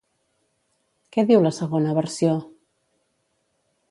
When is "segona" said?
1.59-1.93